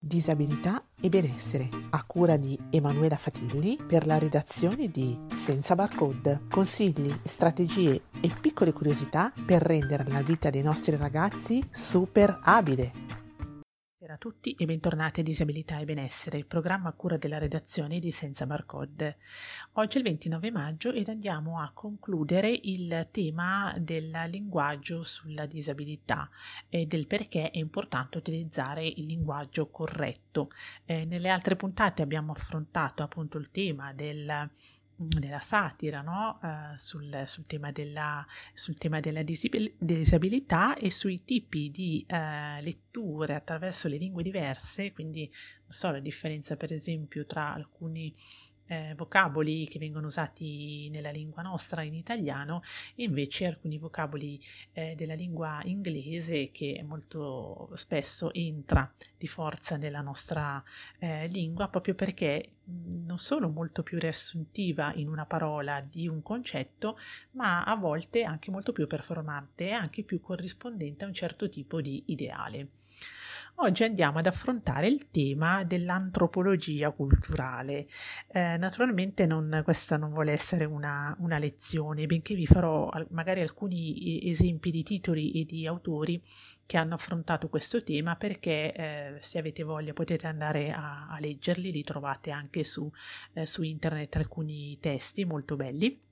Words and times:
Disabilità 0.00 0.84
e 1.00 1.08
benessere, 1.08 1.68
a 1.90 2.04
cura 2.04 2.36
di 2.36 2.56
Emanuela 2.70 3.16
Fatilli 3.16 3.76
per 3.84 4.06
la 4.06 4.16
redazione 4.16 4.88
di 4.92 5.18
Senza 5.34 5.74
Barcode. 5.74 6.42
Consigli, 6.48 7.12
strategie 7.24 8.02
e 8.20 8.30
piccole 8.40 8.72
curiosità 8.72 9.32
per 9.44 9.60
rendere 9.60 10.04
la 10.06 10.22
vita 10.22 10.50
dei 10.50 10.62
nostri 10.62 10.94
ragazzi 10.94 11.66
super 11.68 12.38
abile. 12.44 12.92
Buonasera 14.08 14.14
a 14.14 14.32
tutti 14.32 14.52
e 14.52 14.64
bentornati 14.64 15.20
a 15.20 15.22
Disabilità 15.22 15.78
e 15.78 15.84
Benessere, 15.84 16.38
il 16.38 16.46
programma 16.46 16.88
a 16.88 16.94
cura 16.94 17.18
della 17.18 17.36
redazione 17.36 17.98
di 17.98 18.10
Senza 18.10 18.46
Barcode. 18.46 19.18
Oggi 19.72 19.96
è 19.96 19.98
il 19.98 20.06
29 20.06 20.50
maggio 20.50 20.92
ed 20.92 21.08
andiamo 21.08 21.60
a 21.60 21.72
concludere 21.74 22.58
il 22.62 23.08
tema 23.10 23.74
del 23.78 24.10
linguaggio 24.30 25.02
sulla 25.02 25.44
disabilità 25.44 26.30
e 26.70 26.86
del 26.86 27.06
perché 27.06 27.50
è 27.50 27.58
importante 27.58 28.16
utilizzare 28.16 28.86
il 28.86 29.04
linguaggio 29.04 29.68
corretto. 29.68 30.52
Eh, 30.86 31.04
nelle 31.04 31.28
altre 31.28 31.56
puntate 31.56 32.00
abbiamo 32.00 32.32
affrontato 32.32 33.02
appunto 33.02 33.36
il 33.36 33.50
tema 33.50 33.92
del 33.92 34.50
della 35.00 35.38
satira 35.38 36.00
no? 36.00 36.40
uh, 36.42 36.76
sul, 36.76 37.22
sul, 37.26 37.46
tema 37.46 37.70
della, 37.70 38.26
sul, 38.52 38.76
tema 38.76 38.98
della, 38.98 39.22
disabilità 39.22 40.74
e 40.74 40.90
sui 40.90 41.22
tipi 41.24 41.70
di 41.70 42.04
uh, 42.08 42.60
letture 42.60 43.34
attraverso 43.34 43.86
le 43.86 43.96
lingue 43.96 44.24
diverse, 44.24 44.92
quindi 44.92 45.30
non 45.62 45.70
so 45.70 45.92
la 45.92 46.00
differenza 46.00 46.56
per 46.56 46.72
esempio 46.72 47.24
tra 47.26 47.54
alcuni 47.54 48.12
eh, 48.68 48.94
vocaboli 48.96 49.66
che 49.66 49.78
vengono 49.78 50.06
usati 50.06 50.88
nella 50.90 51.10
lingua 51.10 51.42
nostra 51.42 51.82
in 51.82 51.94
italiano 51.94 52.62
e 52.94 53.04
invece 53.04 53.46
alcuni 53.46 53.78
vocaboli 53.78 54.40
eh, 54.72 54.94
della 54.94 55.14
lingua 55.14 55.60
inglese 55.64 56.50
che 56.50 56.84
molto 56.86 57.70
spesso 57.74 58.32
entra 58.32 58.90
di 59.16 59.26
forza 59.26 59.76
nella 59.76 60.00
nostra 60.00 60.62
eh, 60.98 61.26
lingua 61.28 61.68
proprio 61.68 61.94
perché 61.94 62.52
non 62.68 63.18
solo 63.18 63.48
molto 63.48 63.82
più 63.82 63.98
riassuntiva 63.98 64.92
in 64.94 65.08
una 65.08 65.24
parola 65.24 65.80
di 65.80 66.06
un 66.06 66.22
concetto, 66.22 66.98
ma 67.32 67.64
a 67.64 67.74
volte 67.76 68.24
anche 68.24 68.50
molto 68.50 68.72
più 68.72 68.86
performante 68.86 69.68
e 69.68 69.72
anche 69.72 70.02
più 70.02 70.20
corrispondente 70.20 71.04
a 71.04 71.08
un 71.08 71.14
certo 71.14 71.48
tipo 71.48 71.80
di 71.80 72.04
ideale. 72.08 72.68
Oggi 73.60 73.82
andiamo 73.82 74.18
ad 74.18 74.26
affrontare 74.26 74.86
il 74.86 75.10
tema 75.10 75.64
dell'antropologia 75.64 76.92
culturale. 76.92 77.86
Eh, 78.28 78.56
naturalmente 78.56 79.26
non, 79.26 79.62
questa 79.64 79.96
non 79.96 80.10
vuole 80.10 80.30
essere 80.30 80.64
una, 80.64 81.16
una, 81.18 81.38
lezione, 81.38 82.06
benché 82.06 82.36
vi 82.36 82.46
farò 82.46 82.88
magari 83.10 83.40
alcuni 83.40 84.28
esempi 84.30 84.70
di 84.70 84.84
titoli 84.84 85.32
e 85.32 85.44
di 85.44 85.66
autori 85.66 86.22
che 86.66 86.76
hanno 86.76 86.94
affrontato 86.94 87.48
questo 87.48 87.82
tema 87.82 88.14
perché 88.14 88.72
eh, 88.72 89.16
se 89.18 89.40
avete 89.40 89.64
voglia 89.64 89.92
potete 89.92 90.28
andare 90.28 90.70
a, 90.70 91.08
a 91.08 91.18
leggerli, 91.18 91.72
li 91.72 91.82
trovate 91.82 92.30
anche 92.30 92.62
su, 92.62 92.88
eh, 93.32 93.44
su 93.44 93.62
internet 93.64 94.14
alcuni 94.14 94.78
testi 94.78 95.24
molto 95.24 95.56
belli 95.56 96.06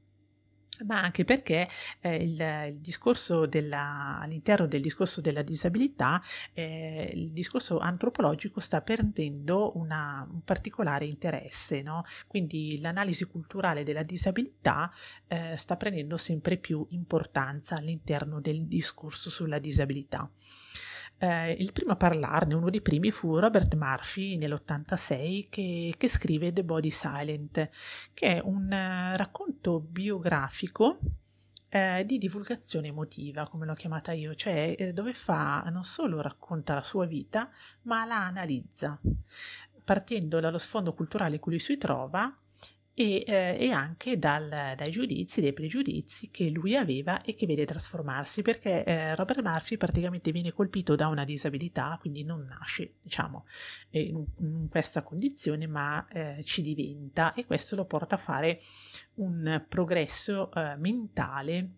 ma 0.85 1.01
anche 1.01 1.25
perché 1.25 1.69
eh, 2.01 2.17
il, 2.17 2.41
il, 2.69 2.79
discorso 2.79 3.47
della, 3.47 4.19
all'interno 4.21 4.67
del 4.67 4.83
discorso 4.83 5.21
della 5.21 5.43
disabilità, 5.43 6.23
eh, 6.53 7.11
il 7.15 7.33
discorso 7.33 7.79
antropologico 7.79 8.61
sta 8.61 8.81
perdendo 8.83 9.77
una, 9.77 10.27
un 10.31 10.43
particolare 10.43 11.07
interesse, 11.07 11.83
no? 11.83 12.05
quindi 12.27 12.81
l'analisi 12.81 13.25
culturale 13.25 13.83
della 13.83 14.03
disabilità 14.03 14.93
eh, 15.27 15.57
sta 15.57 15.77
prendendo 15.77 16.17
sempre 16.17 16.57
più 16.57 16.87
importanza 16.91 17.77
all'interno 17.77 18.41
del 18.41 18.67
discorso 18.67 19.31
sulla 19.31 19.59
disabilità. 19.59 20.31
Eh, 21.19 21.53
il 21.53 21.73
primo 21.73 21.93
a 21.93 21.97
parlarne, 21.97 22.55
uno 22.55 22.69
dei 22.69 22.83
primi, 22.83 23.11
fu 23.11 23.39
Robert 23.39 23.75
Murphy 23.75 24.37
nell'86 24.37 25.49
che, 25.49 25.95
che 25.97 26.09
scrive 26.09 26.53
The 26.53 26.65
Body 26.65 26.91
Silent, 26.91 27.71
che 28.13 28.37
è 28.37 28.41
un 28.43 28.65
uh, 28.65 29.17
racconto 29.17 29.81
biografico 29.81 30.99
eh, 31.69 32.05
di 32.05 32.19
divulgazione 32.19 32.89
emotiva, 32.89 33.49
come 33.49 33.67
l'ho 33.67 33.75
chiamata 33.75 34.13
io, 34.13 34.35
cioè 34.35 34.75
eh, 34.79 34.93
dove 34.93 35.13
fa 35.15 35.65
non 35.71 35.85
solo 35.85 36.21
racconta 36.21 36.75
la 36.75 36.83
sua 36.83 37.07
vita, 37.07 37.51
ma 37.83 38.05
la 38.05 38.27
analizza, 38.27 38.99
partendo 39.85 40.41
dallo 40.41 40.59
sfondo 40.59 40.93
culturale 40.93 41.35
in 41.37 41.41
cui 41.41 41.53
lui 41.53 41.61
si 41.61 41.77
trova 41.77 42.35
e, 42.99 43.23
eh, 43.27 43.57
e 43.61 43.71
anche 43.73 44.19
dal, 44.19 44.49
dai 44.75 44.91
giudizi, 44.91 45.43
dai 45.43 45.53
pregiudizi 45.53 46.31
che 46.31 46.49
lui 46.49 46.75
aveva 46.75 47.21
e 47.21 47.35
che 47.35 47.45
vede 47.45 47.67
trasformarsi, 47.67 48.41
perché 48.41 48.85
eh, 48.85 49.15
Robert 49.15 49.43
Murphy 49.43 49.77
praticamente 49.77 50.33
viene 50.33 50.55
colpito 50.55 50.97
da 50.97 51.09
una 51.09 51.27
disabilità, 51.27 51.99
quindi 52.01 52.25
non 52.25 52.47
nasce, 52.47 52.95
diciamo, 53.03 53.45
in, 53.91 54.25
in 54.39 54.69
questa 54.71 55.03
condizione, 55.03 55.67
ma 55.67 56.09
eh, 56.09 56.43
ci 56.43 56.63
diventa 56.63 57.35
e 57.35 57.45
questo 57.45 57.77
lo 57.77 57.85
porta 57.85 58.15
a 58.15 58.19
fare 58.19 58.63
un 59.17 59.63
progresso 59.69 60.51
eh, 60.53 60.77
mentale 60.77 61.71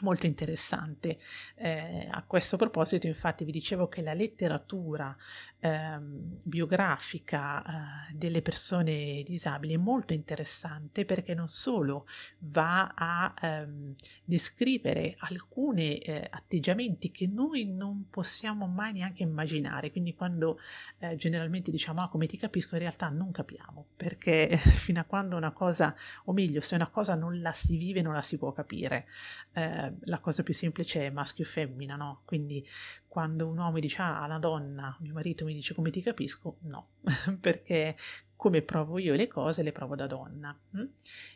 molto 0.00 0.26
interessante. 0.26 1.18
Eh, 1.54 2.06
a 2.10 2.22
questo 2.24 2.56
proposito, 2.56 3.06
infatti, 3.06 3.44
vi 3.44 3.52
dicevo 3.52 3.88
che 3.88 4.02
la 4.02 4.14
letteratura 4.14 5.16
eh, 5.58 5.98
biografica 6.00 7.62
eh, 7.62 8.14
delle 8.14 8.42
persone 8.42 9.22
disabili 9.24 9.74
è 9.74 9.78
molto 9.78 10.12
interessante 10.12 11.04
perché 11.04 11.34
non 11.34 11.48
solo 11.48 12.06
va 12.38 12.92
a 12.94 13.34
ehm, 13.40 13.94
descrivere 14.24 15.14
alcuni 15.18 15.98
eh, 15.98 16.26
atteggiamenti 16.30 17.10
che 17.10 17.26
noi 17.26 17.64
non 17.64 18.08
possiamo 18.10 18.66
mai 18.66 18.92
neanche 18.92 19.22
immaginare. 19.22 19.90
Quindi, 19.90 20.14
quando 20.14 20.58
eh, 20.98 21.16
generalmente 21.16 21.70
diciamo 21.70 22.00
ah, 22.02 22.08
come 22.08 22.26
ti 22.26 22.36
capisco, 22.36 22.74
in 22.74 22.82
realtà 22.82 23.08
non 23.08 23.30
capiamo 23.30 23.86
perché 23.96 24.56
fino 24.56 25.00
a 25.00 25.04
quando 25.04 25.36
una 25.36 25.52
cosa, 25.52 25.94
o 26.24 26.32
meglio, 26.32 26.60
se 26.60 26.74
una 26.74 26.88
cosa 26.88 27.14
non 27.14 27.40
la 27.40 27.52
si 27.52 27.76
vive, 27.76 28.02
non 28.02 28.14
la 28.14 28.22
si 28.22 28.36
può 28.36 28.52
capire. 28.52 29.06
Eh, 29.52 29.85
la 30.00 30.20
cosa 30.20 30.42
più 30.42 30.54
semplice 30.54 31.06
è 31.06 31.10
maschio 31.10 31.44
e 31.44 31.46
femmina, 31.46 31.96
no? 31.96 32.22
Quindi 32.24 32.66
quando 33.06 33.48
un 33.48 33.58
uomo 33.58 33.78
dice 33.78 34.02
ah, 34.02 34.26
la 34.26 34.38
donna, 34.38 34.96
mio 35.00 35.12
marito 35.12 35.44
mi 35.44 35.54
dice 35.54 35.74
come 35.74 35.90
ti 35.90 36.02
capisco, 36.02 36.58
no, 36.62 36.90
perché 37.40 37.96
come 38.36 38.62
provo 38.62 38.98
io 38.98 39.14
le 39.14 39.26
cose 39.28 39.62
le 39.62 39.72
provo 39.72 39.94
da 39.94 40.06
donna. 40.06 40.58
Hm? 40.72 40.84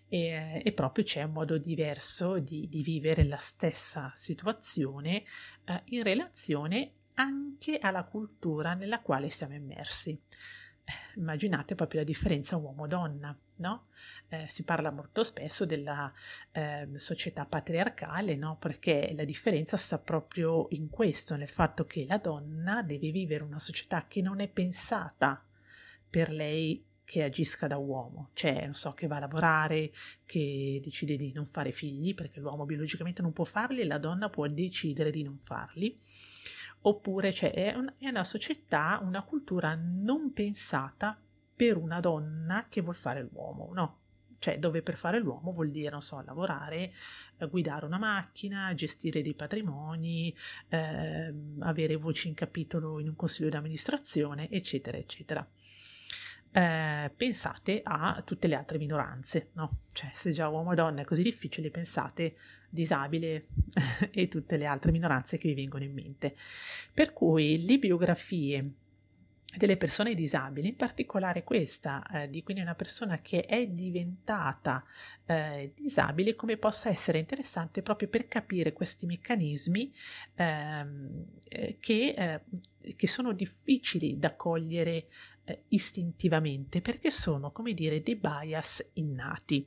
E, 0.08 0.62
e, 0.64 0.72
proprio 0.72 1.04
c'è 1.04 1.22
un 1.22 1.32
modo 1.32 1.58
diverso 1.58 2.38
di, 2.38 2.68
di 2.68 2.82
vivere 2.82 3.24
la 3.24 3.38
stessa 3.38 4.12
situazione 4.14 5.24
eh, 5.64 5.82
in 5.86 6.02
relazione 6.02 6.92
anche 7.14 7.78
alla 7.78 8.04
cultura 8.06 8.74
nella 8.74 9.00
quale 9.00 9.30
siamo 9.30 9.54
immersi 9.54 10.20
immaginate 11.16 11.74
proprio 11.74 12.00
la 12.00 12.06
differenza 12.06 12.56
uomo-donna, 12.56 13.36
no? 13.56 13.86
Eh, 14.28 14.46
si 14.48 14.64
parla 14.64 14.90
molto 14.90 15.22
spesso 15.24 15.66
della 15.66 16.12
eh, 16.52 16.88
società 16.94 17.44
patriarcale, 17.46 18.36
no? 18.36 18.56
Perché 18.58 19.12
la 19.16 19.24
differenza 19.24 19.76
sta 19.76 19.98
proprio 19.98 20.66
in 20.70 20.88
questo, 20.88 21.36
nel 21.36 21.48
fatto 21.48 21.84
che 21.86 22.04
la 22.06 22.18
donna 22.18 22.82
deve 22.82 23.10
vivere 23.10 23.42
una 23.42 23.58
società 23.58 24.06
che 24.06 24.22
non 24.22 24.40
è 24.40 24.48
pensata 24.48 25.44
per 26.08 26.30
lei 26.30 26.84
che 27.10 27.24
agisca 27.24 27.66
da 27.66 27.76
uomo, 27.76 28.30
cioè 28.34 28.64
non 28.64 28.74
so, 28.74 28.92
che 28.92 29.08
va 29.08 29.16
a 29.16 29.20
lavorare, 29.20 29.90
che 30.24 30.80
decide 30.80 31.16
di 31.16 31.32
non 31.32 31.44
fare 31.44 31.72
figli, 31.72 32.14
perché 32.14 32.38
l'uomo 32.38 32.64
biologicamente 32.66 33.20
non 33.20 33.32
può 33.32 33.44
farli 33.44 33.80
e 33.80 33.84
la 33.84 33.98
donna 33.98 34.30
può 34.30 34.46
decidere 34.46 35.10
di 35.10 35.24
non 35.24 35.36
farli 35.36 35.98
oppure 36.82 37.32
cioè, 37.32 37.52
è, 37.52 37.74
un, 37.74 37.92
è 37.98 38.08
una 38.08 38.24
società, 38.24 39.00
una 39.02 39.22
cultura 39.22 39.74
non 39.80 40.32
pensata 40.32 41.18
per 41.54 41.76
una 41.76 42.00
donna 42.00 42.66
che 42.68 42.80
vuol 42.80 42.94
fare 42.94 43.28
l'uomo, 43.30 43.70
no? 43.72 43.98
Cioè, 44.38 44.58
dove 44.58 44.80
per 44.80 44.96
fare 44.96 45.18
l'uomo 45.18 45.52
vuol 45.52 45.70
dire, 45.70 45.91
non 45.91 46.00
so, 46.00 46.22
lavorare, 46.24 46.92
eh, 47.36 47.46
guidare 47.48 47.84
una 47.84 47.98
macchina, 47.98 48.72
gestire 48.74 49.20
dei 49.20 49.34
patrimoni, 49.34 50.34
eh, 50.68 51.34
avere 51.58 51.96
voci 51.96 52.28
in 52.28 52.34
capitolo 52.34 52.98
in 52.98 53.08
un 53.08 53.16
consiglio 53.16 53.50
di 53.50 53.56
amministrazione, 53.56 54.48
eccetera, 54.48 54.97
eccetera 54.97 55.47
eh, 56.52 57.12
pensate 57.16 57.80
a 57.84 58.22
tutte 58.24 58.48
le 58.48 58.56
altre 58.56 58.78
minoranze, 58.78 59.50
no? 59.54 59.78
Cioè, 59.92 60.10
se 60.14 60.32
già 60.32 60.48
uomo 60.48 60.72
e 60.72 60.74
donna 60.74 61.02
è 61.02 61.04
così 61.04 61.22
difficile, 61.22 61.70
pensate 61.70 62.36
disabile 62.68 63.47
e 64.10 64.28
tutte 64.28 64.56
le 64.56 64.66
altre 64.66 64.92
minoranze 64.92 65.38
che 65.38 65.48
vi 65.48 65.54
vengono 65.54 65.84
in 65.84 65.92
mente. 65.92 66.36
Per 66.92 67.12
cui 67.12 67.64
le 67.64 67.78
biografie 67.78 68.72
delle 69.56 69.76
persone 69.76 70.14
disabili, 70.14 70.68
in 70.68 70.76
particolare 70.76 71.42
questa, 71.42 72.06
eh, 72.06 72.30
di 72.30 72.42
quindi 72.42 72.62
una 72.62 72.76
persona 72.76 73.20
che 73.20 73.44
è 73.46 73.66
diventata 73.66 74.84
eh, 75.26 75.72
disabile, 75.74 76.36
come 76.36 76.56
possa 76.56 76.88
essere 76.88 77.18
interessante 77.18 77.82
proprio 77.82 78.08
per 78.08 78.28
capire 78.28 78.72
questi 78.72 79.06
meccanismi 79.06 79.92
ehm, 80.36 81.24
eh, 81.48 81.76
che, 81.80 82.14
eh, 82.16 82.94
che, 82.94 83.06
sono 83.08 83.32
difficili 83.32 84.18
da 84.18 84.36
cogliere 84.36 85.03
eh, 85.50 85.62
istintivamente 85.68 86.80
perché 86.80 87.10
sono, 87.10 87.50
come 87.50 87.72
dire, 87.72 88.02
dei 88.02 88.16
bias 88.16 88.91
innati. 88.94 89.66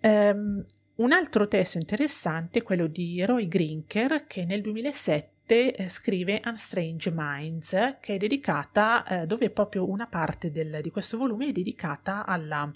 Um, 0.00 0.64
un 0.96 1.12
altro 1.12 1.48
testo 1.48 1.78
interessante 1.78 2.60
è 2.60 2.62
quello 2.62 2.86
di 2.86 3.24
Roy 3.24 3.48
Grinker 3.48 4.26
che 4.26 4.44
nel 4.44 4.60
2007 4.60 5.36
recente 5.48 5.74
eh, 5.74 5.88
scrive 5.88 6.42
Unstrange 6.44 7.10
Minds, 7.12 7.70
che 8.00 8.14
è 8.14 8.16
dedicata, 8.16 9.04
eh, 9.04 9.26
dove 9.26 9.50
proprio 9.50 9.88
una 9.88 10.06
parte 10.06 10.50
del, 10.50 10.80
di 10.82 10.90
questo 10.90 11.16
volume 11.16 11.48
è 11.48 11.52
dedicata 11.52 12.26
alla, 12.26 12.70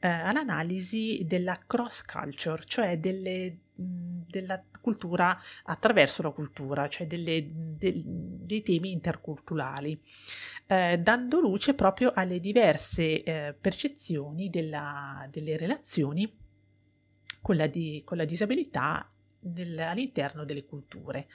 eh, 0.00 0.08
all'analisi 0.08 1.22
della 1.24 1.58
cross 1.66 2.02
culture, 2.02 2.62
cioè 2.66 2.98
delle, 2.98 3.58
della 3.76 4.64
cultura 4.80 5.38
attraverso 5.64 6.22
la 6.22 6.30
cultura, 6.30 6.88
cioè 6.88 7.06
delle, 7.06 7.48
de, 7.52 8.02
dei 8.04 8.62
temi 8.62 8.92
interculturali, 8.92 10.00
eh, 10.66 10.98
dando 10.98 11.40
luce 11.40 11.74
proprio 11.74 12.12
alle 12.14 12.40
diverse 12.40 13.22
eh, 13.22 13.54
percezioni 13.58 14.48
della, 14.48 15.28
delle 15.30 15.56
relazioni 15.56 16.44
con 17.40 17.56
la, 17.56 17.66
di, 17.66 18.02
con 18.04 18.16
la 18.16 18.24
disabilità 18.24 19.10
nel, 19.40 19.78
all'interno 19.78 20.44
delle 20.44 20.64
culture. 20.64 21.28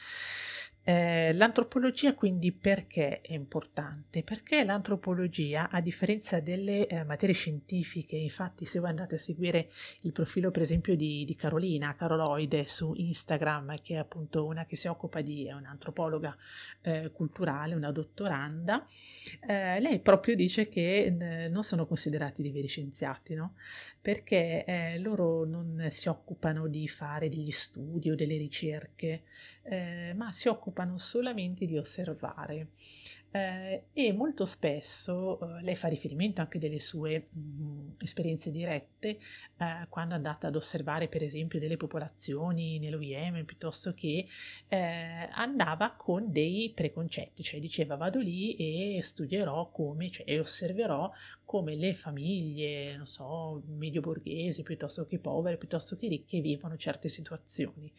Eh, 0.83 1.31
l'antropologia 1.33 2.15
quindi 2.15 2.51
perché 2.51 3.21
è 3.21 3.33
importante? 3.33 4.23
Perché 4.23 4.63
l'antropologia, 4.63 5.69
a 5.69 5.79
differenza 5.79 6.39
delle 6.39 6.87
eh, 6.87 7.03
materie 7.03 7.35
scientifiche, 7.35 8.15
infatti 8.15 8.65
se 8.65 8.79
voi 8.79 8.89
andate 8.89 9.15
a 9.15 9.19
seguire 9.19 9.69
il 10.01 10.11
profilo 10.11 10.49
per 10.49 10.63
esempio 10.63 10.95
di, 10.95 11.23
di, 11.23 11.35
Carolina, 11.35 11.93
Caroloide 11.93 12.65
su 12.67 12.93
Instagram, 12.95 13.75
che 13.83 13.93
è 13.93 13.97
appunto 13.97 14.43
una 14.43 14.65
che 14.65 14.75
si 14.75 14.87
occupa 14.87 15.21
di, 15.21 15.45
è 15.45 15.53
un'antropologa 15.53 16.35
eh, 16.81 17.11
culturale, 17.11 17.75
una 17.75 17.91
dottoranda, 17.91 18.83
eh, 19.47 19.79
lei 19.79 19.99
proprio 19.99 20.35
dice 20.35 20.67
che 20.67 21.15
non 21.51 21.63
sono 21.63 21.85
considerati 21.85 22.41
dei 22.41 22.51
veri 22.51 22.67
scienziati, 22.67 23.35
no? 23.35 23.53
Perché 24.01 24.65
eh, 24.65 24.97
loro 24.97 25.45
non 25.45 25.87
si 25.91 26.07
occupano 26.07 26.67
di 26.67 26.87
fare 26.87 27.29
degli 27.29 27.51
studi 27.51 28.09
o 28.09 28.15
delle 28.15 28.37
ricerche, 28.37 29.23
eh, 29.63 30.13
ma 30.15 30.31
si 30.31 30.47
occupano 30.47 30.70
occupano 30.71 30.97
solamente 30.97 31.65
di 31.65 31.77
osservare. 31.77 32.69
Eh, 33.33 33.85
e 33.93 34.11
molto 34.11 34.43
spesso 34.43 35.39
eh, 35.39 35.61
lei 35.61 35.77
fa 35.77 35.87
riferimento 35.87 36.41
anche 36.41 36.59
delle 36.59 36.81
sue 36.81 37.29
mh, 37.31 37.39
mm, 37.39 37.89
esperienze 37.99 38.51
dirette 38.51 39.07
eh, 39.07 39.87
quando 39.87 40.15
è 40.15 40.17
andata 40.17 40.47
ad 40.47 40.55
osservare 40.57 41.07
per 41.07 41.23
esempio 41.23 41.57
delle 41.57 41.77
popolazioni 41.77 42.77
nell'OIM 42.77 43.45
piuttosto 43.45 43.93
che 43.93 44.27
eh, 44.67 45.29
andava 45.31 45.93
con 45.93 46.29
dei 46.29 46.73
preconcetti, 46.75 47.41
cioè 47.41 47.61
diceva 47.61 47.95
vado 47.95 48.19
lì 48.19 48.53
e 48.55 49.01
studierò 49.01 49.69
come, 49.69 50.11
cioè 50.11 50.25
e 50.27 50.37
osserverò 50.37 51.09
come 51.45 51.75
le 51.75 51.93
famiglie, 51.93 52.97
non 52.97 53.07
so, 53.07 53.63
medio 53.65 54.01
borghesi 54.01 54.61
piuttosto 54.61 55.05
che 55.05 55.19
povere, 55.19 55.55
piuttosto 55.55 55.95
che 55.95 56.09
ricche 56.09 56.41
vivono 56.41 56.75
certe 56.75 57.07
situazioni. 57.07 57.89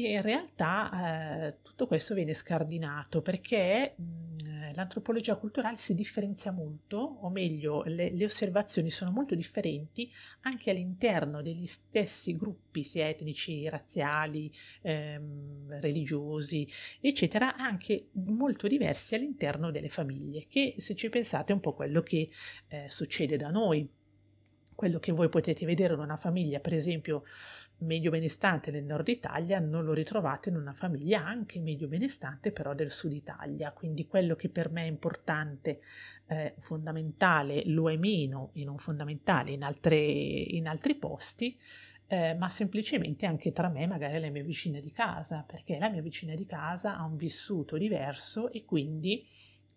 E 0.00 0.12
in 0.12 0.22
realtà 0.22 1.48
eh, 1.48 1.56
tutto 1.60 1.88
questo 1.88 2.14
viene 2.14 2.32
scardinato 2.32 3.20
perché 3.20 3.96
mh, 3.96 4.74
l'antropologia 4.74 5.34
culturale 5.34 5.76
si 5.76 5.96
differenzia 5.96 6.52
molto, 6.52 6.98
o 6.98 7.28
meglio, 7.30 7.82
le, 7.82 8.12
le, 8.12 8.24
osservazioni 8.24 8.92
sono 8.92 9.10
molto 9.10 9.34
differenti 9.34 10.08
anche 10.42 10.70
all'interno 10.70 11.42
degli 11.42 11.66
stessi 11.66 12.36
gruppi, 12.36 12.84
sia 12.84 13.08
etnici, 13.08 13.68
razziali, 13.68 14.48
ehm, 14.82 15.80
religiosi, 15.80 16.68
eccetera, 17.00 17.56
anche 17.56 18.10
molto 18.12 18.68
diversi 18.68 19.16
all'interno 19.16 19.72
delle 19.72 19.88
famiglie, 19.88 20.46
che 20.48 20.76
se 20.78 20.94
ci 20.94 21.08
pensate 21.08 21.50
è 21.50 21.56
un 21.56 21.60
po' 21.60 21.74
quello 21.74 22.02
che 22.02 22.30
eh, 22.68 22.84
succede 22.88 23.36
da 23.36 23.50
noi. 23.50 23.90
Quello 24.78 25.00
che 25.00 25.10
voi 25.10 25.28
potete 25.28 25.66
vedere 25.66 25.94
in 25.94 25.98
una 25.98 26.16
famiglia, 26.16 26.60
per 26.60 26.72
esempio 26.72 27.24
medio 27.78 28.10
benestante 28.10 28.70
nel 28.70 28.84
nord 28.84 29.08
Italia, 29.08 29.58
non 29.58 29.84
lo 29.84 29.92
ritrovate 29.92 30.48
in 30.48 30.56
una 30.56 30.72
famiglia 30.72 31.24
anche 31.24 31.60
medio 31.60 31.86
benestante 31.86 32.50
però 32.50 32.74
del 32.74 32.90
sud 32.90 33.12
Italia. 33.12 33.72
Quindi 33.72 34.06
quello 34.06 34.34
che 34.34 34.48
per 34.48 34.70
me 34.70 34.82
è 34.82 34.88
importante, 34.88 35.80
eh, 36.26 36.54
fondamentale, 36.58 37.62
lo 37.66 37.90
è 37.90 37.96
meno 37.96 38.50
e 38.54 38.64
non 38.64 38.78
fondamentale 38.78 39.52
in, 39.52 39.62
altre, 39.62 39.96
in 39.96 40.66
altri 40.66 40.94
posti. 40.94 41.56
Eh, 42.10 42.34
ma 42.34 42.48
semplicemente 42.48 43.26
anche 43.26 43.52
tra 43.52 43.68
me, 43.68 43.86
magari 43.86 44.18
la 44.18 44.30
mia 44.30 44.42
vicina 44.42 44.80
di 44.80 44.90
casa, 44.90 45.44
perché 45.46 45.78
la 45.78 45.90
mia 45.90 46.00
vicina 46.00 46.34
di 46.34 46.46
casa 46.46 46.96
ha 46.96 47.04
un 47.04 47.16
vissuto 47.16 47.76
diverso 47.76 48.50
e 48.50 48.64
quindi 48.64 49.26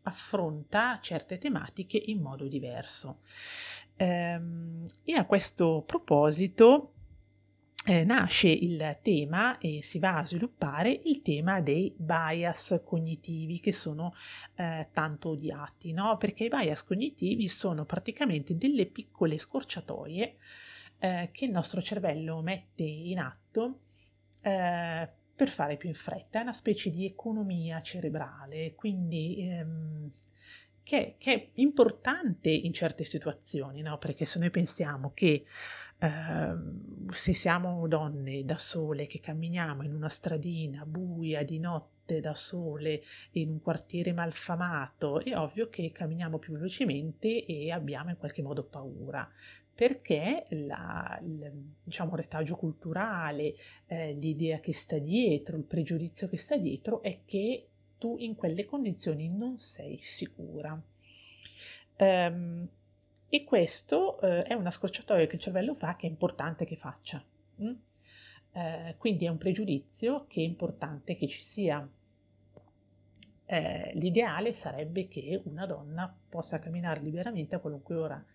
affronta 0.03 0.98
certe 1.01 1.38
tematiche 1.38 2.01
in 2.06 2.21
modo 2.21 2.48
diverso. 2.48 3.19
Ehm, 3.98 4.86
e 5.03 5.13
a 5.13 5.25
questo 5.25 5.83
proposito 5.86 6.94
eh, 7.86 8.04
nasce 8.04 8.48
il 8.48 9.00
tema 9.01 9.57
e 9.57 9.81
si 9.81 9.98
va 9.98 10.18
a 10.18 10.25
sviluppare 10.25 11.01
il 11.06 11.22
tema 11.22 11.62
dei 11.62 11.94
bias 11.98 12.81
cognitivi 12.86 13.60
che 13.60 13.74
sono 13.74 14.13
eh, 14.56 14.89
tanto 14.94 15.30
odiati, 15.30 15.92
no? 15.92 16.18
perché 16.18 16.45
i 16.45 16.50
bias 16.50 16.83
cognitivi 16.83 17.48
sono 17.48 17.86
praticamente 17.86 18.56
delle 18.56 18.86
piccole 18.86 19.39
scorciatoie 19.39 20.36
eh, 21.00 21.30
che 21.31 21.45
il 21.45 21.51
nostro 21.51 21.81
cervello 21.81 22.42
mette 22.42 22.83
in 22.83 23.18
atto 23.18 23.80
eh, 24.42 25.10
per 25.36 25.50
fare 25.50 25.75
più 25.75 25.89
in 25.89 25.95
fretta, 25.95 26.38
è 26.38 26.44
una 26.44 26.54
specie 26.54 26.92
di 26.92 27.04
economia 27.04 27.81
cerebrale, 27.81 28.75
quindi 28.75 29.50
ehm, 29.50 30.12
che, 30.83 31.16
che, 31.18 31.33
è 31.33 31.50
importante 31.56 32.50
in 32.50 32.74
certe 32.74 33.04
situazioni, 33.04 33.81
no? 33.81 33.98
perché 33.98 34.25
se 34.25 34.39
noi 34.39 34.50
pensiamo 34.50 35.12
che 35.13 35.45
eh, 36.00 36.56
se 37.12 37.33
siamo 37.33 37.88
donne 37.88 38.44
da 38.44 38.57
sole 38.57 39.06
che 39.06 39.19
camminiamo 39.19 39.83
in 39.83 39.94
una 39.94 40.10
stradina 40.10 40.86
buia 40.86 41.44
di 41.44 41.60
notte 41.60 42.19
da 42.19 42.33
sole 42.33 43.00
in 43.31 43.51
un 43.51 43.62
quartiere 43.62 44.12
malfamato, 44.12 45.24
è 45.24 45.38
ovvio 45.38 45.69
che 45.69 45.92
camminiamo 45.92 46.39
più 46.39 46.54
velocemente 46.54 47.45
e 47.45 47.72
abbiamo 47.72 48.10
in 48.10 48.18
qualche 48.18 48.42
modo 48.42 48.63
paura 48.63 49.30
perché 49.74 50.45
la, 50.50 51.19
il 51.24 51.51
diciamo, 51.84 52.16
retaggio 52.16 52.56
culturale, 52.56 53.56
eh, 53.88 54.13
l'idea 54.13 54.60
che 54.60 54.74
sta 54.74 55.00
dietro, 55.00 55.57
il 55.57 55.63
pregiudizio 55.63 56.27
che 56.27 56.38
sta 56.38 56.57
dietro 56.57 57.01
è 57.01 57.22
che 57.25 57.70
tu 58.01 58.15
in 58.18 58.33
quelle 58.33 58.65
condizioni 58.65 59.30
non 59.30 59.59
sei 59.59 60.00
sicura. 60.01 60.81
Um, 62.00 62.68
e 63.30 63.44
questo 63.44 64.18
uh, 64.19 64.25
è 64.25 64.56
una 64.56 64.71
scorciatoia 64.71 65.27
che 65.27 65.36
il 65.36 65.42
cervello 65.42 65.75
fa 65.75 65.95
che 65.95 66.07
è 66.07 66.09
importante 66.09 66.65
che 66.65 66.75
faccia. 66.75 67.24
Mm? 67.62 67.74
Uh, 68.53 68.98
quindi 68.98 69.25
è 69.25 69.30
un 69.30 69.38
pregiudizio 69.38 70.25
che 70.27 70.42
è 70.42 70.44
importante 70.44 71.15
che 71.15 71.27
ci 71.27 71.44
sia. 71.44 71.88
Uh, 73.45 73.92
l'ideale 73.94 74.51
sarebbe 74.53 75.07
che 75.07 75.39
una 75.45 75.68
donna 75.68 76.12
possa 76.27 76.57
camminare 76.57 77.01
liberamente 77.01 77.53
a 77.53 77.60
qualunque 77.60 77.96
ora 77.96 78.25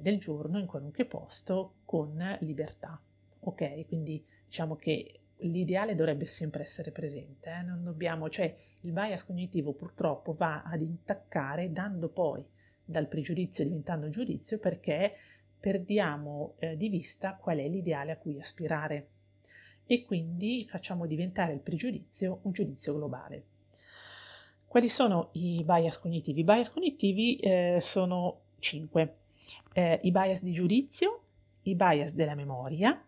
del 0.00 0.18
giorno, 0.18 0.58
in 0.58 0.66
qualunque 0.66 1.04
posto, 1.04 1.74
con 1.84 2.36
libertà. 2.40 3.00
Ok? 3.38 3.86
Quindi 3.86 4.20
diciamo 4.46 4.74
che 4.74 5.20
l'ideale 5.38 5.94
dovrebbe 5.94 6.26
sempre 6.26 6.62
essere 6.62 6.90
presente, 6.90 7.50
eh? 7.50 7.62
non 7.62 7.82
dobbiamo, 7.82 8.28
cioè 8.28 8.54
il 8.80 8.92
bias 8.92 9.24
cognitivo 9.24 9.72
purtroppo 9.72 10.34
va 10.34 10.62
ad 10.62 10.80
intaccare 10.80 11.72
dando 11.72 12.08
poi 12.08 12.44
dal 12.84 13.08
pregiudizio 13.08 13.64
diventando 13.64 14.08
giudizio 14.08 14.58
perché 14.58 15.14
perdiamo 15.58 16.54
eh, 16.58 16.76
di 16.76 16.88
vista 16.88 17.34
qual 17.34 17.58
è 17.58 17.68
l'ideale 17.68 18.12
a 18.12 18.16
cui 18.16 18.38
aspirare 18.38 19.08
e 19.86 20.04
quindi 20.04 20.66
facciamo 20.68 21.06
diventare 21.06 21.52
il 21.52 21.60
pregiudizio 21.60 22.40
un 22.42 22.52
giudizio 22.52 22.94
globale. 22.94 23.44
Quali 24.66 24.88
sono 24.88 25.30
i 25.32 25.62
bias 25.64 25.98
cognitivi? 25.98 26.40
I 26.40 26.44
bias 26.44 26.70
cognitivi 26.70 27.36
eh, 27.36 27.78
sono 27.80 28.40
cinque. 28.58 29.16
Eh, 29.72 30.00
I 30.02 30.10
bias 30.10 30.42
di 30.42 30.52
giudizio, 30.52 31.22
i 31.62 31.74
bias 31.74 32.12
della 32.12 32.34
memoria, 32.34 33.00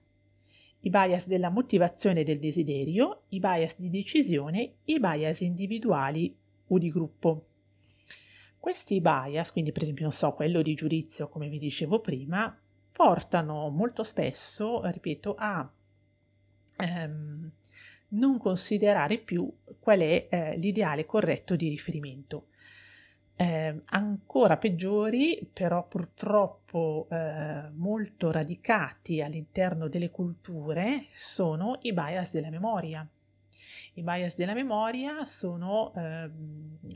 i 0.81 0.91
bias 0.91 1.27
della 1.27 1.51
motivazione 1.51 2.23
del 2.25 2.39
desiderio, 2.39 3.23
i 3.29 3.41
bias 3.41 3.79
di 3.79 3.91
decisione 3.91 4.75
i 4.85 5.01
bias 5.01 5.41
individuali 5.41 6.35
o 6.69 6.79
di 6.79 6.91
gruppo. 6.91 7.47
Questi 8.59 9.01
bias, 9.01 9.53
quindi 9.53 9.73
per 9.73 9.83
esempio 9.83 10.05
non 10.05 10.13
so, 10.13 10.33
quello 10.33 10.63
di 10.63 10.75
giudizio 10.75 11.29
come 11.29 11.49
vi 11.49 11.59
dicevo 11.59 12.01
prima, 12.01 12.57
portano 12.93 13.69
molto 13.71 14.03
spesso, 14.03 14.83
ripeto, 14.85 15.35
a 15.39 15.71
ehm, 16.77 17.51
non 18.09 18.39
considerare 18.39 19.19
più 19.19 19.51
qual 19.79 20.01
è 20.01 20.29
eh, 20.31 20.57
l'ideale 20.57 21.07
corretto 21.07 21.57
di 21.57 21.69
riferimento 21.69 22.49
eh, 23.41 23.83
ancora 23.91 24.57
peggiori, 24.57 25.49
però 25.53 25.87
purtroppo 25.87 27.07
eh, 27.09 27.71
molto 27.71 28.33
radicati 28.33 29.23
all'interno 29.23 29.87
delle 29.87 30.11
culture, 30.11 31.05
sono 31.15 31.79
i 31.83 31.93
bias 31.93 32.33
della 32.33 32.51
memoria. 32.51 33.09
I 33.95 34.03
bias 34.03 34.35
della 34.35 34.55
memoria 34.55 35.25
sono 35.25 35.93
eh, 35.95 36.29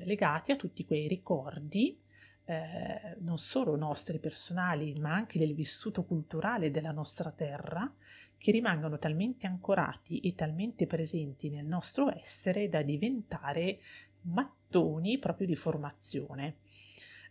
legati 0.05 0.51
a 0.51 0.57
tutti 0.57 0.85
quei 0.85 1.07
ricordi, 1.07 1.97
eh, 2.45 3.17
non 3.21 3.39
solo 3.39 3.77
nostri 3.77 4.19
personali, 4.19 4.99
ma 4.99 5.15
anche 5.15 5.39
del 5.39 5.55
vissuto 5.55 6.05
culturale 6.05 6.73
della 6.73 6.91
nostra 6.91 7.31
terra, 7.31 7.89
che 8.37 8.51
rimangono 8.51 8.99
talmente 8.99 9.47
ancorati 9.47 10.19
e 10.19 10.35
talmente 10.35 10.89
presenti 10.89 11.51
nel 11.51 11.67
nostro 11.67 12.13
essere 12.13 12.69
da 12.69 12.83
diventare 12.83 13.79
mattoni 14.23 15.19
proprio 15.19 15.47
di 15.47 15.57
formazione. 15.57 16.57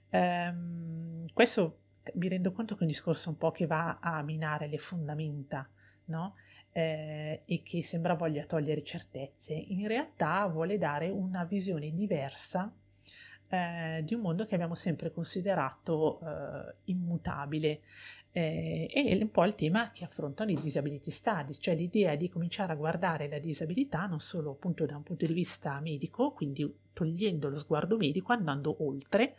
Um, 0.10 1.26
questo 1.34 1.78
mi 2.14 2.28
rendo 2.28 2.52
conto 2.52 2.74
che 2.74 2.82
è 2.82 2.84
un 2.84 2.90
discorso 2.90 3.30
un 3.30 3.38
po' 3.38 3.52
che 3.52 3.68
va 3.68 4.00
a 4.02 4.22
minare 4.24 4.68
le 4.68 4.78
fondamenta, 4.78 5.68
no? 6.06 6.36
Eh, 6.72 7.44
e 7.46 7.64
che 7.64 7.84
sembra 7.84 8.14
voglia 8.14 8.46
togliere 8.46 8.84
certezze, 8.84 9.54
in 9.54 9.88
realtà 9.88 10.46
vuole 10.48 10.78
dare 10.78 11.10
una 11.10 11.44
visione 11.44 11.94
diversa 11.94 12.74
eh, 13.50 14.02
di 14.06 14.14
un 14.14 14.22
mondo 14.22 14.46
che 14.46 14.56
abbiamo 14.56 14.76
sempre 14.76 15.12
considerato 15.12 16.20
eh, 16.22 16.76
immutabile. 16.86 17.82
Eh, 18.34 18.90
e 18.90 19.18
un 19.22 19.30
po' 19.30 19.44
il 19.44 19.56
tema 19.56 19.92
che 19.92 20.06
affrontano 20.06 20.52
i 20.52 20.56
disability 20.56 21.12
studies, 21.12 21.58
cioè 21.60 21.76
l'idea 21.76 22.16
di 22.16 22.30
cominciare 22.30 22.72
a 22.72 22.76
guardare 22.76 23.28
la 23.28 23.40
disabilità 23.40 24.06
non 24.06 24.22
solo 24.22 24.52
appunto 24.52 24.86
da 24.86 24.96
un 24.96 25.04
punto 25.04 25.26
di 25.26 25.34
vista 25.34 25.78
medico, 25.82 26.32
quindi 26.32 26.80
togliendo 26.94 27.50
lo 27.50 27.58
sguardo 27.58 27.98
medico, 27.98 28.32
andando 28.32 28.78
oltre, 28.86 29.36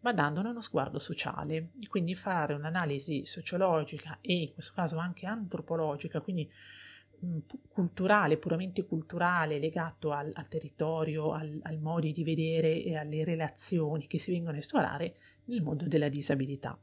ma 0.00 0.12
dandone 0.12 0.50
uno 0.50 0.60
sguardo 0.60 0.98
sociale. 0.98 1.70
Quindi 1.88 2.14
fare 2.14 2.52
un'analisi 2.52 3.24
sociologica 3.24 4.18
e 4.20 4.34
in 4.34 4.52
questo 4.52 4.72
caso 4.74 4.98
anche 4.98 5.24
antropologica, 5.24 6.20
quindi 6.20 6.50
culturale, 7.68 8.36
puramente 8.36 8.84
culturale, 8.84 9.58
legato 9.58 10.12
al, 10.12 10.30
al 10.34 10.48
territorio, 10.48 11.32
al, 11.32 11.58
al 11.62 11.78
modi 11.78 12.12
di 12.12 12.22
vedere 12.22 12.82
e 12.82 12.96
alle 12.96 13.24
relazioni 13.24 14.06
che 14.06 14.18
si 14.18 14.30
vengono 14.30 14.56
a 14.56 14.58
esplorare 14.58 15.14
nel 15.44 15.62
mondo 15.62 15.86
della 15.86 16.08
disabilità. 16.08 16.78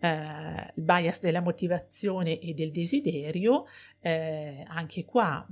Eh, 0.00 0.72
il 0.76 0.82
bias 0.82 1.20
della 1.20 1.40
motivazione 1.40 2.38
e 2.38 2.54
del 2.54 2.70
desiderio, 2.70 3.66
eh, 4.00 4.64
anche 4.66 5.04
qua 5.04 5.46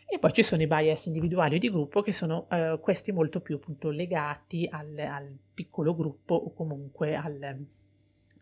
E 0.09 0.19
poi 0.19 0.31
ci 0.31 0.41
sono 0.41 0.61
i 0.61 0.67
bias 0.67 1.07
individuali 1.07 1.55
o 1.55 1.59
di 1.59 1.69
gruppo 1.69 2.01
che 2.01 2.13
sono 2.13 2.47
eh, 2.49 2.79
questi 2.81 3.11
molto 3.11 3.41
più 3.41 3.57
appunto 3.57 3.89
legati 3.89 4.65
al, 4.71 4.97
al, 4.97 5.37
piccolo 5.53 5.93
gruppo 5.93 6.33
o 6.33 6.53
comunque 6.53 7.13
al, 7.13 7.65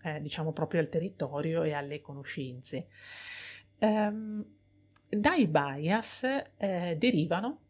eh, 0.03 0.21
diciamo 0.21 0.53
proprio 0.53 0.79
al 0.79 0.89
territorio 0.89 1.63
e 1.63 1.73
alle 1.73 2.01
conoscenze. 2.01 2.85
Um, 3.79 4.45
dai 5.09 5.47
bias 5.47 6.23
eh, 6.57 6.95
derivano 6.99 7.61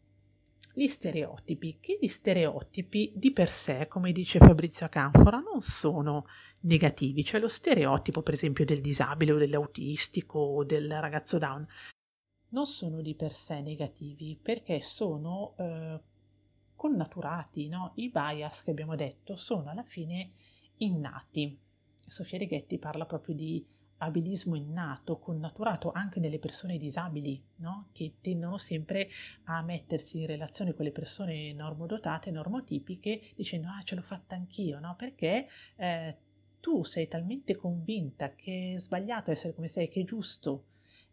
gli 0.76 0.88
stereotipi, 0.88 1.78
che 1.80 1.96
gli 1.98 2.06
stereotipi 2.06 3.12
di 3.14 3.32
per 3.32 3.48
sé, 3.48 3.88
come 3.88 4.12
dice 4.12 4.38
Fabrizio 4.38 4.86
Canfora, 4.90 5.38
non 5.38 5.62
sono 5.62 6.26
negativi, 6.62 7.24
cioè 7.24 7.40
lo 7.40 7.48
stereotipo 7.48 8.20
per 8.20 8.34
esempio 8.34 8.66
del 8.66 8.82
disabile 8.82 9.32
o 9.32 9.38
dell'autistico 9.38 10.38
o 10.38 10.64
del 10.64 11.00
ragazzo 11.00 11.38
down 11.38 11.66
non 12.48 12.66
sono 12.66 13.00
di 13.00 13.14
per 13.14 13.32
sé 13.32 13.60
negativi 13.60 14.38
perché 14.40 14.80
sono 14.80 15.54
eh, 15.58 16.00
connaturati, 16.74 17.68
no? 17.68 17.92
I 17.96 18.10
bias 18.10 18.62
che 18.62 18.70
abbiamo 18.70 18.94
detto 18.94 19.36
sono 19.36 19.70
alla 19.70 19.82
fine 19.82 20.32
innati. 20.76 21.58
Sofia 21.94 22.38
Righetti 22.38 22.78
parla 22.78 23.04
proprio 23.04 23.34
di 23.34 23.66
abilismo 23.98 24.54
innato, 24.54 25.18
connaturato 25.18 25.92
anche 25.92 26.20
nelle 26.20 26.38
persone 26.38 26.78
disabili, 26.78 27.42
no? 27.56 27.88
che 27.92 28.16
tendono 28.20 28.58
sempre 28.58 29.08
a 29.44 29.62
mettersi 29.62 30.20
in 30.20 30.26
relazione 30.26 30.74
con 30.74 30.84
le 30.84 30.92
persone 30.92 31.52
normodotate, 31.52 32.30
normotipiche, 32.30 33.20
dicendo 33.34 33.68
ah 33.68 33.82
ce 33.82 33.94
l'ho 33.94 34.02
fatta 34.02 34.34
anch'io, 34.34 34.78
no? 34.78 34.94
perché 34.96 35.46
eh, 35.76 36.16
tu 36.60 36.84
sei 36.84 37.08
talmente 37.08 37.56
convinta 37.56 38.34
che 38.34 38.72
è 38.74 38.78
sbagliato 38.78 39.30
essere 39.30 39.54
come 39.54 39.68
sei, 39.68 39.88
che 39.88 40.00
è 40.00 40.04
giusto 40.04 40.64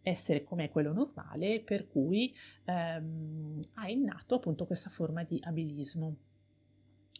essere 0.01 0.43
come 0.43 0.69
quello 0.69 0.91
normale, 0.91 1.61
per 1.61 1.87
cui 1.87 2.35
ehm, 2.65 3.59
ha 3.75 3.89
innato 3.89 4.35
appunto 4.35 4.65
questa 4.65 4.89
forma 4.89 5.23
di 5.23 5.39
abilismo. 5.41 6.15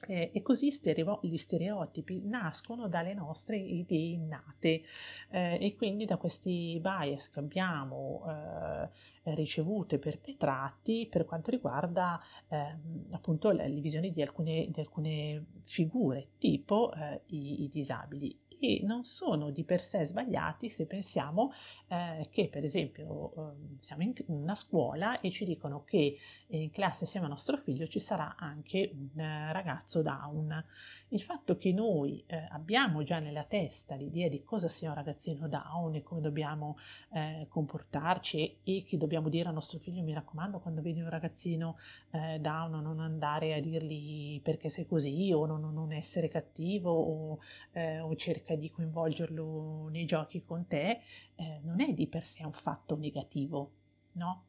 Eh, 0.07 0.31
e 0.33 0.41
così 0.41 0.72
stereo- 0.72 1.19
gli 1.22 1.38
stereotipi 1.38 2.22
nascono 2.25 2.88
dalle 2.88 3.13
nostre 3.13 3.57
idee 3.57 4.13
innate. 4.13 4.81
Eh, 5.29 5.57
e 5.62 5.75
quindi 5.75 6.05
da 6.05 6.17
questi 6.17 6.79
bias 6.81 7.29
che 7.29 7.39
abbiamo 7.39 8.25
eh, 8.27 9.33
ricevuto 9.36 9.95
e 9.95 10.00
perpetrati 10.00 11.07
per 11.10 11.25
quanto 11.25 11.51
riguarda 11.51 12.19
ehm, 12.50 13.07
appunto 13.12 13.51
le, 13.51 13.67
le 13.67 13.81
visioni 13.81 14.12
di 14.12 14.22
alcune, 14.22 14.67
di 14.69 14.79
alcune 14.79 15.45
figure, 15.63 16.29
tipo 16.38 16.91
eh, 16.93 17.22
i, 17.27 17.63
i 17.63 17.69
disabili 17.69 18.38
e 18.63 18.79
non 18.84 19.03
sono 19.03 19.50
di 19.50 19.65
per 19.65 19.82
sé 19.82 20.05
sbagliati 20.05 20.70
se 20.70 20.86
pensiamo 20.86 21.51
eh, 21.89 22.29
che 22.32 22.48
per 22.48 22.63
esempio 22.63 23.34
eh, 23.36 23.75
siamo 23.79 24.03
in 24.03 24.13
una 24.27 24.55
scuola 24.55 25.20
e 25.20 25.32
ci 25.32 25.43
dicono 25.43 25.84
che 25.84 26.17
in 26.48 26.72
classe 26.72 27.03
assieme 27.03 27.25
a 27.25 27.29
nostro 27.29 27.58
figlio 27.58 27.88
ci 27.88 28.00
sarà 28.00 28.38
anche 28.38 28.89
un 28.93 29.20
eh, 29.20 29.51
ragazzo 29.51 30.01
down. 30.01 30.63
Il 31.10 31.20
fatto 31.20 31.58
che 31.58 31.74
noi 31.74 32.24
eh, 32.25 32.48
abbiamo 32.51 33.03
già 33.03 33.20
nella 33.20 33.43
testa 33.43 33.96
l'idea 33.96 34.29
di 34.29 34.43
cosa 34.43 34.70
sia 34.70 34.89
un 34.89 34.96
ragazzino 34.96 35.50
down 35.50 35.96
e 35.96 36.01
come 36.01 36.22
dobbiamo 36.22 36.77
eh, 37.12 37.46
comportarci 37.50 38.60
e, 38.63 38.84
che 38.88 38.98
dobbiamo 38.98 39.27
dire 39.27 39.50
a 39.50 39.51
nostro 39.51 39.77
figlio 39.77 40.03
mi 40.03 40.13
raccomando 40.13 40.60
quando 40.60 40.82
vedi 40.82 41.01
un 41.01 41.10
ragazzino 41.10 41.77
eh, 42.12 42.39
down 42.39 42.82
non 42.82 43.01
andare 43.01 43.53
a 43.55 43.60
dirgli 43.60 44.41
perché 44.41 44.70
sei 44.70 44.86
così 44.86 45.34
o 45.34 45.46
non, 45.46 45.62
non 45.74 45.91
essere 45.91 46.29
cattivo 46.29 46.91
o, 46.91 47.39
o 47.74 48.15
cerca 48.15 48.52
cerca 48.53 48.55
di 48.55 48.69
coinvolgerlo 48.69 49.88
nei 49.89 50.05
giochi 50.05 50.43
con 50.43 50.67
te, 50.67 51.01
eh, 51.36 51.60
non 51.63 51.81
è 51.81 51.93
di 51.93 52.07
per 52.07 52.24
sé 52.24 52.45
un 52.45 52.53
fatto 52.53 52.95
negativo, 52.95 53.72
no? 54.13 54.45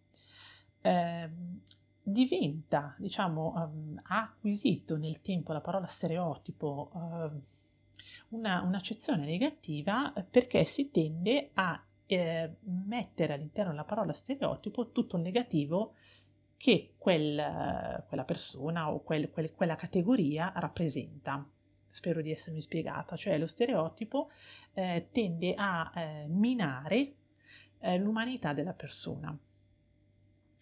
Eh, 0.80 1.30
diventa, 2.02 2.94
diciamo, 2.98 3.54
um, 3.56 4.00
ha 4.04 4.22
acquisito 4.22 4.96
nel 4.98 5.22
tempo 5.22 5.52
la 5.52 5.60
parola 5.60 5.86
stereotipo 5.86 6.90
uh, 6.92 8.36
una, 8.36 8.60
un'accezione 8.62 9.24
negativa 9.24 10.12
perché 10.28 10.64
si 10.66 10.90
tende 10.90 11.50
a 11.54 11.82
eh, 12.06 12.56
mettere 12.64 13.32
all'interno 13.32 13.70
della 13.70 13.84
parola 13.84 14.12
stereotipo 14.12 14.90
tutto 14.90 15.16
il 15.16 15.22
negativo 15.22 15.94
che 16.58 16.94
quel, 16.98 18.04
quella 18.06 18.24
persona 18.24 18.92
o 18.92 19.02
quel, 19.02 19.30
quel, 19.30 19.54
quella 19.54 19.76
categoria 19.76 20.52
rappresenta 20.54 21.48
spero 21.94 22.20
di 22.20 22.32
essermi 22.32 22.60
spiegata, 22.60 23.14
cioè 23.14 23.38
lo 23.38 23.46
stereotipo 23.46 24.28
eh, 24.72 25.10
tende 25.12 25.54
a 25.56 25.92
eh, 25.94 26.26
minare 26.26 27.14
eh, 27.78 27.98
l'umanità 27.98 28.52
della 28.52 28.72
persona. 28.72 29.36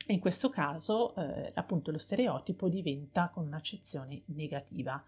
In 0.08 0.20
questo 0.20 0.50
caso, 0.50 1.14
eh, 1.14 1.52
appunto, 1.54 1.90
lo 1.90 1.96
stereotipo 1.96 2.68
diventa 2.68 3.30
con 3.30 3.46
un'accezione 3.46 4.20
negativa. 4.26 5.02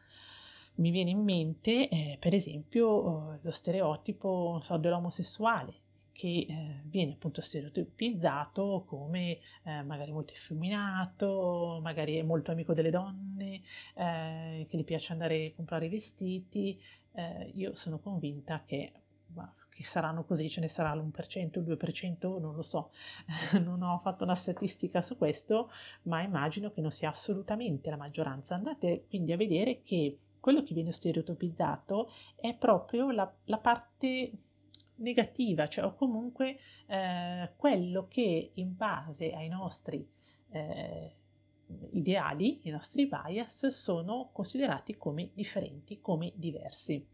Mi 0.77 0.91
viene 0.91 1.11
in 1.11 1.23
mente, 1.23 1.91
eh, 1.91 2.17
per 2.19 2.33
esempio, 2.33 3.39
lo 3.43 3.51
stereotipo 3.51 4.61
so, 4.63 4.79
dell'omosessuale 4.79 5.83
che 6.15 6.47
eh, 6.49 6.81
viene 6.85 7.15
appunto 7.15 7.41
stereotipizzato 7.41 8.85
come 8.87 9.39
eh, 9.65 9.83
magari 9.83 10.13
molto 10.13 10.33
effeminato, 10.33 11.81
magari 11.83 12.17
è 12.17 12.23
molto 12.23 12.53
amico 12.53 12.73
delle 12.73 12.91
donne, 12.91 13.61
eh, 13.97 14.65
che 14.69 14.77
gli 14.79 14.85
piace 14.85 15.13
andare 15.13 15.47
a 15.47 15.53
comprare 15.57 15.87
i 15.87 15.89
vestiti. 15.89 16.81
Eh, 17.13 17.51
io 17.57 17.75
sono 17.75 17.99
convinta 17.99 18.63
che, 18.65 18.93
bah, 19.27 19.53
che 19.69 19.83
saranno 19.83 20.25
così, 20.25 20.49
ce 20.49 20.61
ne 20.61 20.69
sarà 20.69 20.95
l'1%, 20.95 21.59
il 21.59 21.65
2%, 21.65 22.41
non 22.41 22.55
lo 22.55 22.63
so, 22.63 22.93
non 23.61 23.83
ho 23.83 23.99
fatto 23.99 24.23
una 24.23 24.37
statistica 24.37 25.03
su 25.03 25.17
questo, 25.17 25.69
ma 26.03 26.23
immagino 26.23 26.71
che 26.71 26.81
non 26.81 26.93
sia 26.93 27.11
assolutamente 27.11 27.91
la 27.91 27.97
maggioranza. 27.97 28.55
Andate 28.55 29.07
quindi 29.09 29.33
a 29.33 29.37
vedere 29.37 29.83
che 29.83 30.19
quello 30.39 30.63
che 30.63 30.75
viene 30.75 30.93
stereotipizzato 30.93 32.09
è 32.37 32.55
proprio 32.55 33.11
la, 33.11 33.35
la 33.47 33.59
parte 33.59 34.31
negativa, 34.97 35.69
cioè 35.69 35.85
o 35.85 35.95
comunque 35.95 36.59
eh, 36.87 37.53
quello 37.57 38.07
che 38.09 38.53
in 38.55 38.77
base 38.77 39.33
ai 39.33 39.49
nostri 39.49 40.07
eh, 40.51 41.13
ideali, 41.93 42.61
i 42.63 42.71
nostri 42.71 43.07
bias, 43.07 43.67
sono 43.69 44.31
considerati 44.33 44.97
come 44.97 45.31
differenti, 45.35 46.01
come 46.01 46.33
diversi. 46.35 47.13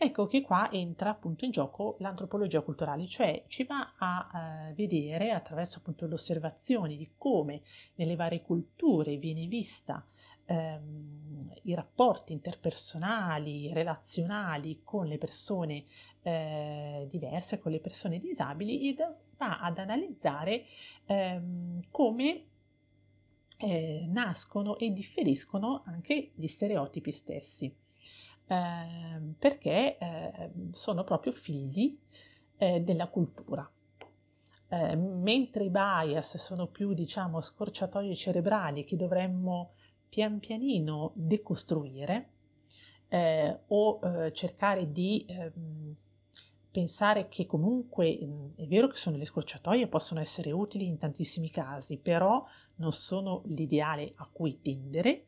Ecco 0.00 0.26
che 0.26 0.42
qua 0.42 0.70
entra 0.70 1.10
appunto 1.10 1.44
in 1.44 1.50
gioco 1.50 1.96
l'antropologia 1.98 2.60
culturale, 2.60 3.08
cioè 3.08 3.44
ci 3.48 3.64
va 3.64 3.94
a 3.98 4.68
eh, 4.68 4.74
vedere 4.74 5.32
attraverso 5.32 5.78
appunto 5.78 6.06
le 6.06 6.14
osservazioni 6.14 6.96
di 6.96 7.10
come 7.16 7.62
nelle 7.96 8.14
varie 8.14 8.40
culture 8.40 9.16
viene 9.16 9.46
vista 9.46 10.06
ehm, 10.48 11.52
i 11.62 11.74
rapporti 11.74 12.32
interpersonali, 12.32 13.72
relazionali 13.72 14.80
con 14.82 15.06
le 15.06 15.18
persone 15.18 15.84
eh, 16.22 17.06
diverse, 17.10 17.58
con 17.58 17.70
le 17.72 17.80
persone 17.80 18.18
disabili, 18.18 18.88
ed 18.88 19.04
va 19.36 19.60
ad 19.60 19.78
analizzare 19.78 20.64
ehm, 21.06 21.82
come 21.90 22.44
eh, 23.58 24.06
nascono 24.08 24.78
e 24.78 24.92
differiscono 24.92 25.82
anche 25.84 26.30
gli 26.34 26.46
stereotipi 26.46 27.12
stessi, 27.12 27.74
eh, 28.46 29.34
perché 29.38 29.98
ehm, 29.98 30.72
sono 30.72 31.04
proprio 31.04 31.32
figli 31.32 31.92
eh, 32.56 32.80
della 32.80 33.08
cultura. 33.08 33.70
Eh, 34.70 34.96
mentre 34.96 35.64
i 35.64 35.70
bias 35.70 36.36
sono 36.36 36.66
più, 36.66 36.92
diciamo, 36.92 37.40
scorciatoie 37.40 38.14
cerebrali 38.14 38.84
che 38.84 38.96
dovremmo 38.96 39.72
pian 40.08 40.38
pianino 40.38 41.12
decostruire 41.14 42.30
eh, 43.08 43.58
o 43.68 44.00
eh, 44.02 44.32
cercare 44.32 44.90
di 44.90 45.24
eh, 45.26 45.52
pensare 46.70 47.28
che 47.28 47.46
comunque 47.46 48.18
è 48.56 48.66
vero 48.66 48.86
che 48.86 48.96
sono 48.96 49.16
le 49.16 49.24
scorciatoie, 49.24 49.88
possono 49.88 50.20
essere 50.20 50.52
utili 50.52 50.86
in 50.86 50.98
tantissimi 50.98 51.50
casi, 51.50 51.98
però 51.98 52.44
non 52.76 52.92
sono 52.92 53.42
l'ideale 53.46 54.12
a 54.16 54.28
cui 54.30 54.60
tendere. 54.60 55.24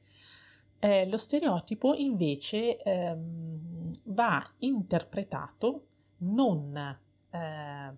Eh, 0.78 1.08
lo 1.08 1.18
stereotipo 1.18 1.94
invece 1.94 2.80
ehm, 2.80 3.90
va 4.04 4.42
interpretato 4.58 5.86
non 6.18 6.76
eh, 6.76 7.96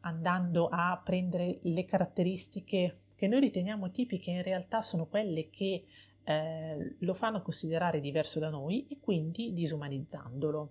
andando 0.00 0.68
a 0.70 1.00
prendere 1.04 1.58
le 1.62 1.84
caratteristiche 1.84 2.99
che 3.20 3.28
noi 3.28 3.40
riteniamo 3.40 3.90
tipiche 3.90 4.30
in 4.30 4.42
realtà 4.42 4.80
sono 4.80 5.04
quelle 5.04 5.50
che 5.50 5.84
eh, 6.24 6.96
lo 7.00 7.12
fanno 7.12 7.42
considerare 7.42 8.00
diverso 8.00 8.38
da 8.38 8.48
noi 8.48 8.86
e 8.88 8.96
quindi 8.98 9.52
disumanizzandolo. 9.52 10.70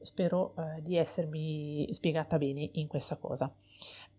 Spero 0.00 0.54
eh, 0.56 0.80
di 0.80 0.96
essermi 0.96 1.86
spiegata 1.92 2.38
bene 2.38 2.70
in 2.72 2.86
questa 2.86 3.18
cosa. 3.18 3.54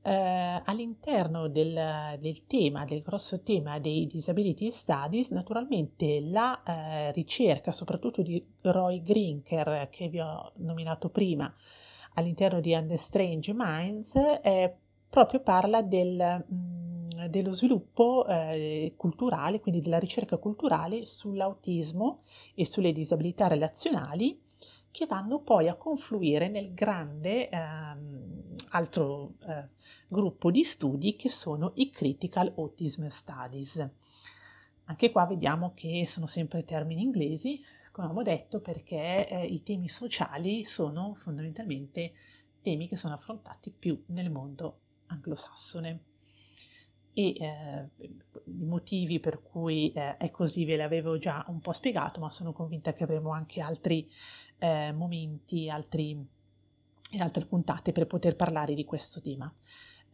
Eh, 0.04 0.62
all'interno 0.64 1.48
del, 1.48 2.20
del, 2.20 2.46
tema, 2.46 2.86
del 2.86 3.02
grosso 3.02 3.42
tema 3.42 3.80
dei 3.80 4.06
disability 4.06 4.70
studies, 4.70 5.32
naturalmente 5.32 6.22
la 6.22 6.62
eh, 6.62 7.12
ricerca, 7.14 7.72
soprattutto 7.72 8.22
di 8.22 8.46
Roy 8.62 9.02
Grinker, 9.02 9.88
che 9.90 10.08
vi 10.08 10.20
ho 10.20 10.52
nominato 10.58 11.10
prima, 11.10 11.52
all'interno 12.14 12.60
di 12.60 12.74
Under 12.74 13.00
Strange 13.00 13.54
Minds, 13.56 14.14
proprio 15.10 15.40
parla 15.40 15.82
del... 15.82 16.46
Mh, 16.48 16.56
mm, 16.56 16.83
dello 17.30 17.54
sviluppo 17.54 18.26
eh, 18.28 18.94
culturale, 18.96 19.60
quindi 19.60 19.82
della 19.82 20.00
ricerca 20.00 20.38
culturale 20.38 21.06
sull'autismo 21.06 22.22
e 22.56 22.66
sulle 22.66 22.92
disabilità 22.92 23.48
relazionali 23.48 24.42
che 24.94 25.08
vanno 25.08 25.40
poi 25.40 25.68
a 25.70 25.76
confluire 25.76 26.50
nel 26.50 26.74
grande 26.74 27.50
ehm, 27.50 28.56
altro 28.70 29.34
eh, 29.48 29.70
gruppo 30.08 30.52
di 30.52 30.64
studi 30.64 31.16
che 31.16 31.30
sono 31.30 31.72
i 31.76 31.90
Critical 31.90 32.54
Autism 32.56 33.08
Studies. 33.08 33.90
Anche 34.86 35.12
qua 35.12 35.26
vediamo 35.26 35.72
che 35.74 36.06
sono 36.06 36.28
sempre 36.28 36.64
termini 36.64 37.02
inglesi, 37.02 37.60
come 37.92 38.08
abbiamo 38.08 38.24
detto, 38.24 38.60
perché 38.60 39.28
eh, 39.28 39.46
i 39.46 39.64
temi 39.64 39.90
sociali 39.90 40.64
sono 40.64 41.16
fondamentalmente 41.16 42.14
temi 42.62 42.88
che 42.88 42.96
sono 42.96 43.16
affrontati 43.16 43.72
più 43.72 44.00
nel 44.08 44.30
mondo 44.30 44.80
anglosassone 45.08 46.02
e 47.14 47.36
eh, 47.40 47.90
i 48.46 48.66
motivi 48.66 49.20
per 49.20 49.42
cui 49.42 49.92
eh, 49.92 50.18
è 50.18 50.32
così 50.32 50.66
ve 50.66 50.76
l'avevo 50.76 51.18
già 51.18 51.46
un 51.48 51.60
po' 51.60 51.74
spiegato, 51.74 52.20
ma 52.20 52.30
sono 52.30 52.54
convinta 52.54 52.94
che 52.94 53.04
avremo 53.04 53.32
anche 53.32 53.62
altri 53.62 54.10
eh, 54.58 54.92
momenti, 54.92 55.70
altri, 55.70 56.18
altre 57.20 57.46
puntate 57.46 57.92
per 57.92 58.08
poter 58.08 58.36
parlare 58.36 58.74
di 58.74 58.86
questo 58.86 59.22
tema. 59.22 59.52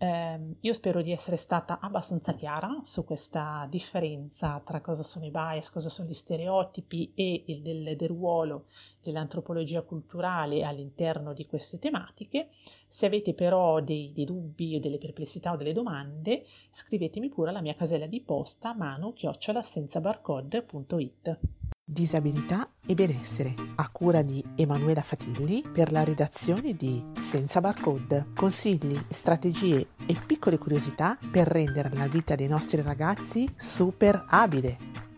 Eh, 0.02 0.56
io 0.62 0.72
spero 0.72 1.02
di 1.02 1.12
essere 1.12 1.36
stata 1.36 1.82
abbastanza 1.82 2.34
chiara 2.34 2.80
su 2.86 3.04
questa 3.04 3.68
differenza 3.70 4.62
tra 4.64 4.80
cosa 4.80 5.04
sono 5.04 5.26
i 5.26 5.30
bias, 5.30 5.70
cosa 5.70 5.90
sono 5.90 6.08
gli 6.08 6.14
stereotipi 6.14 7.12
e 7.14 7.44
il 7.48 7.62
del, 7.62 7.98
del 7.98 8.08
ruolo 8.08 8.68
dell'antropologia 9.04 9.82
culturale 9.82 10.64
all'interno 10.64 11.34
di 11.34 11.46
queste 11.46 11.80
tematiche. 11.80 12.48
Se 12.88 13.08
avete 13.08 13.34
però 13.34 13.82
dei, 13.82 14.14
dei 14.14 14.24
dubbi 14.24 14.78
o 14.78 14.80
delle 14.80 15.00
perplessità 15.00 15.52
o 15.52 15.58
delle 15.58 15.74
domande, 15.74 16.46
scrivetemi 16.70 17.28
pure 17.28 17.50
alla 17.50 17.60
mia 17.60 17.76
casella 17.76 18.08
di 18.08 18.22
posta 18.22 18.74
manu-senzabarcode.it 18.74 21.40
disabilità 21.91 22.69
e 22.86 22.93
benessere, 22.93 23.56
a 23.75 23.89
cura 23.89 24.21
di 24.21 24.43
Emanuela 24.56 25.02
Fatilli 25.02 25.63
per 25.71 25.91
la 25.91 26.04
redazione 26.04 26.73
di 26.75 27.04
Senza 27.19 27.62
Barcode. 27.62 28.28
Consigli, 28.36 28.97
strategie 29.10 29.88
e 30.06 30.15
piccole 30.25 30.60
curiosità 30.60 31.17
per 31.32 31.47
rendere 31.47 31.89
la 31.93 32.08
vita 32.08 32.36
dei 32.36 32.47
nostri 32.47 32.82
ragazzi 32.82 33.52
super 33.56 34.25
abile. 34.28 35.09